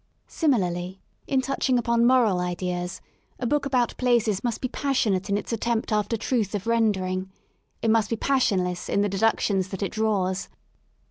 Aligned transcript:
Similarly, 0.25 0.99
in 1.27 1.41
touching 1.41 1.77
upon 1.77 2.07
moral 2.07 2.39
ideas, 2.39 3.01
a 3.37 3.45
book 3.45 3.67
about 3.67 3.95
places 3.97 4.43
must 4.43 4.59
be 4.59 4.67
passionate 4.67 5.29
in 5.29 5.37
its 5.37 5.53
attempt 5.53 5.91
after 5.91 6.17
truth 6.17 6.55
of 6.55 6.65
rendering; 6.65 7.29
it 7.83 7.91
must 7.91 8.09
be 8.09 8.15
passionless 8.15 8.89
in 8.89 9.01
the 9.01 9.09
deduc 9.09 9.39
tions 9.39 9.67
that 9.67 9.83
it 9.83 9.91
draws. 9.91 10.49